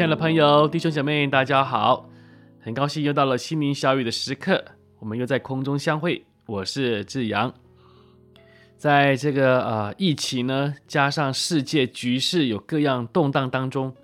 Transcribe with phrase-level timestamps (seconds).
[0.00, 2.08] 亲爱的朋友、弟兄姐妹，大家好！
[2.62, 4.64] 很高兴又到了心灵小语的时刻，
[4.98, 6.24] 我们又在空中相会。
[6.46, 7.52] 我是志阳。
[8.78, 13.94] 在这个呃疫情呢，加上世界局势有各样动荡当中，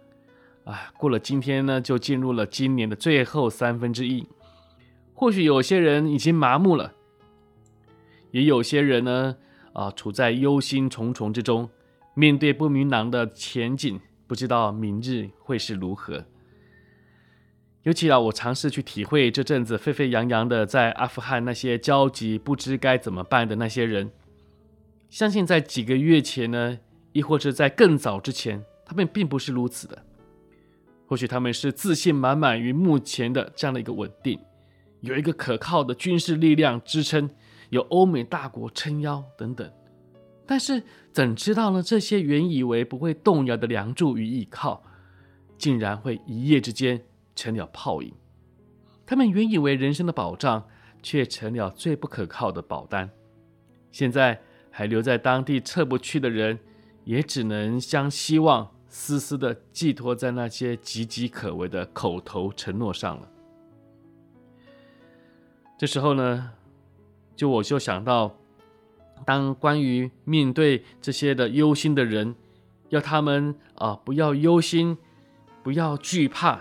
[0.64, 4.28] 啊，过了今天呢，就进入了今年的最后三分之一。
[5.14, 6.92] 或许有些人已经麻木了，
[8.32, 9.36] 也有些人呢，
[9.72, 11.70] 啊，处在忧心忡忡之中，
[12.12, 13.98] 面对不明朗的前景。
[14.26, 16.24] 不知道明日会是如何。
[17.82, 24.10] 尤其啊，我尝试去体会这阵子沸沸扬扬的在阿富汗那些焦急不知该怎么办的那些人。
[25.08, 26.78] 相信在几个月前呢，
[27.12, 30.04] 亦或是在更早之前，他们并不是如此的。
[31.06, 34.40] 或许他们是自信满满于目前的这样的一个稳定，
[35.02, 37.30] 有一个可靠的军事力量支撑，
[37.70, 39.72] 有欧美大国撑腰等等。
[40.46, 41.82] 但是怎知道呢？
[41.82, 44.80] 这些原以为不会动摇的梁柱与依靠，
[45.58, 47.02] 竟然会一夜之间
[47.34, 48.14] 成了泡影。
[49.04, 50.68] 他们原以为人生的保障，
[51.02, 53.10] 却成了最不可靠的保单。
[53.90, 56.60] 现在还留在当地撤不去的人，
[57.04, 63.28] 也只能将希望丝丝的寄托在那些岌岌可危的口头承诺上了。
[65.76, 66.52] 这时候呢，
[67.34, 68.36] 就我就想到。
[69.24, 72.34] 当关于面对这些的忧心的人，
[72.90, 74.96] 要他们啊、不要忧心，
[75.62, 76.60] 不要惧怕，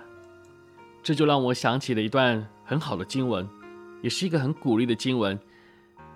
[1.04, 3.48] 这就让我想起了一段很好的经文，
[4.02, 5.40] 也是一个很鼓励的经文，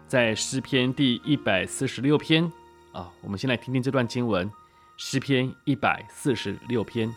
[0.07, 2.51] 在诗篇第一百四十六篇
[2.91, 4.49] 啊，我们先来听听这段经文，
[4.97, 7.13] 诗篇一百四十六篇。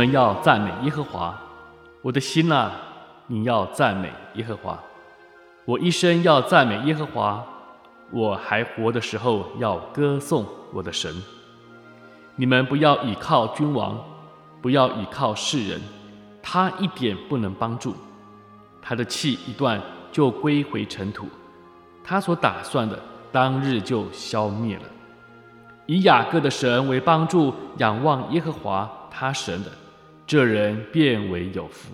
[0.00, 1.38] 们要赞美耶和华，
[2.00, 2.72] 我的心哪，
[3.26, 4.78] 你要赞美耶和华。
[5.66, 7.44] 我一生要赞美耶和华，
[8.10, 11.14] 我还活的时候要歌颂我的神。
[12.34, 14.02] 你们不要倚靠君王，
[14.62, 15.78] 不要倚靠世人，
[16.42, 17.94] 他一点不能帮助，
[18.80, 19.78] 他的气一断
[20.10, 21.28] 就归回尘土，
[22.02, 22.98] 他所打算的
[23.30, 24.84] 当日就消灭了。
[25.84, 29.70] 以雅各的神为帮助，仰望耶和华他神的。
[30.30, 31.90] 这人便为有福。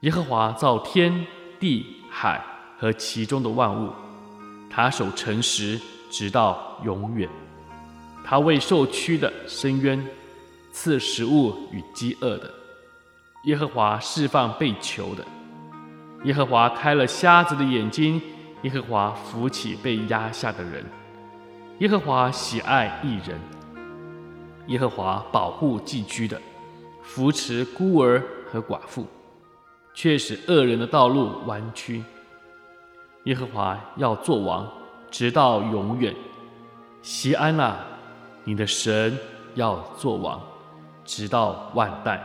[0.00, 1.24] 耶和华造天
[1.60, 2.44] 地海
[2.76, 3.92] 和其中的万物，
[4.68, 7.30] 他守诚实直到永远。
[8.24, 10.04] 他为受屈的伸冤，
[10.72, 12.52] 赐食物与饥饿的。
[13.44, 15.24] 耶和华释放被囚的。
[16.24, 18.20] 耶和华开了瞎子的眼睛。
[18.62, 20.84] 耶和华扶起被压下的人。
[21.78, 23.40] 耶和华喜爱义人。
[24.66, 26.42] 耶和华保护寄居的。
[27.08, 29.06] 扶持孤儿和寡妇，
[29.94, 32.04] 却使恶人的道路弯曲。
[33.24, 34.70] 耶和华要做王，
[35.10, 36.14] 直到永远。
[37.00, 37.78] 西安啊，
[38.44, 39.18] 你的神
[39.54, 40.38] 要做王，
[41.02, 42.22] 直到万代。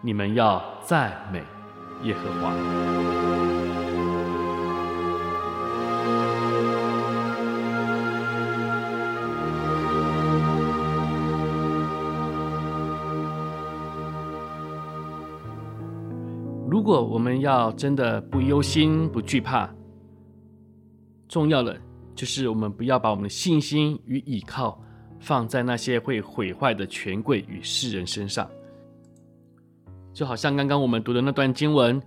[0.00, 1.44] 你们要赞美
[2.02, 3.21] 耶和华。
[16.82, 19.72] 如果我们要真的不忧心、不惧怕，
[21.28, 21.80] 重要的
[22.12, 24.82] 就是我们不要把我们的信心与依靠
[25.20, 28.50] 放在那些会毁坏的权贵与世人身上。
[30.12, 32.02] 就好像刚刚我们读的那段经文，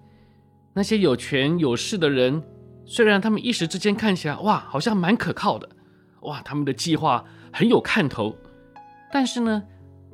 [0.73, 2.43] 那些有权有势的人，
[2.83, 5.69] 虽然他们一时之间看起来哇，好像蛮可靠的，
[6.23, 7.23] 哇，他们的计划
[7.53, 8.35] 很有看头，
[9.13, 9.63] 但是呢，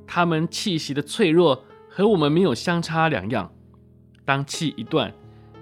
[0.06, 3.52] 他们气息的脆弱和我们没有相差两样。
[4.32, 5.14] 当气一断，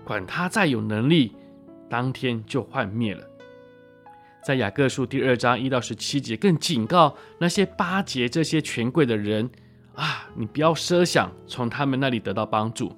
[0.05, 1.35] 管他再有能力，
[1.89, 3.25] 当天就幻灭了。
[4.45, 9.49] 在雅各书第二章一到十七节，更警告那些巴结这些权贵的人
[9.95, 12.95] 啊，你不要奢想从他们那里得到帮助，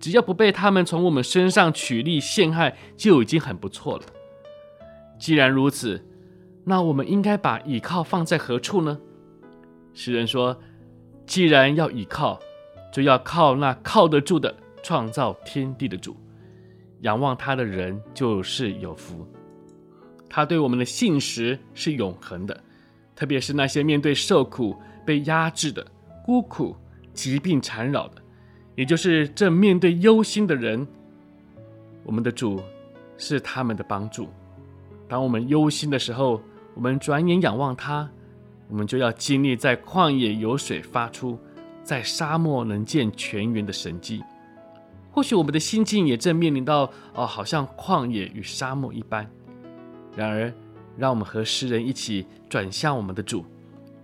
[0.00, 4.04] 只要不被他们从我们身上取利陷害，就已经很不错了。
[5.18, 6.02] 既然如此，
[6.64, 8.98] 那我们应该把倚靠放在何处呢？
[9.92, 10.58] 诗人说，
[11.26, 12.40] 既然要倚靠。
[12.92, 16.16] 就要靠那靠得住的创造天地的主，
[17.00, 19.26] 仰望他的人就是有福。
[20.28, 22.62] 他对我们的信实是永恒的，
[23.16, 25.86] 特别是那些面对受苦、被压制的、
[26.24, 26.76] 孤苦、
[27.12, 28.22] 疾病缠绕的，
[28.76, 30.86] 也就是正面对忧心的人，
[32.04, 32.60] 我们的主
[33.16, 34.28] 是他们的帮助。
[35.08, 36.40] 当我们忧心的时候，
[36.74, 38.08] 我们转眼仰望他，
[38.68, 41.38] 我们就要经历在旷野有水发出。
[41.82, 44.22] 在沙漠能见泉源的神迹，
[45.20, 49.30] 或许我们的心境也正面临到哦，好像旷野与沙漠一般。
[50.16, 50.50] 然而，
[50.96, 53.44] 让我们和诗人一起转向我们的主，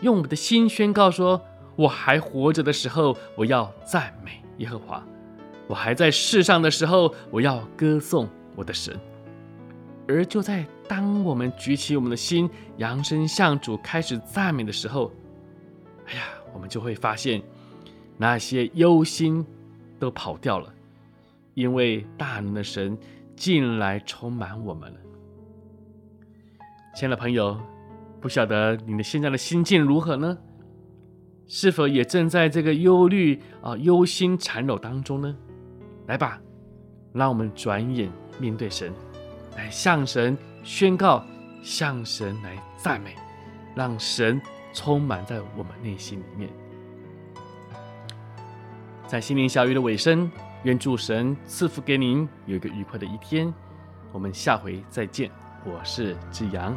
[0.03, 1.41] 用我们的心宣告说：
[1.75, 5.03] 我还活着的时候，我要赞美耶和华；
[5.67, 8.95] 我还在世上的时候，我要歌颂我的神。
[10.07, 15.11] 而就在当我们举起我们的心，扬声向主开始赞美的时候，
[16.09, 17.43] 哎呀，我们就会发现。
[18.19, 19.45] 那些忧心
[19.99, 20.73] 都跑掉了，
[21.57, 22.97] 因为大能的神
[23.35, 25.01] 进来充满我们了。
[26.95, 27.59] 亲爱的朋友，
[28.21, 30.37] 不晓得你的现在的心境如何呢？
[31.47, 35.35] 是否也正在这个忧虑啊、忧心缠绕当中呢？
[36.07, 36.39] 来吧，
[37.15, 38.93] 让我们转眼面对神，
[39.57, 41.25] 来向神宣告，
[41.63, 43.15] 向神来赞美，
[43.75, 44.39] 让神
[44.75, 46.51] 充满在我们内心里面。
[49.07, 50.31] 在心灵小语的尾声，
[50.67, 53.55] 愿主神赐福给您，有一个愉快的一天。
[54.11, 55.31] 我们下回再见，
[55.65, 56.77] 我是志阳。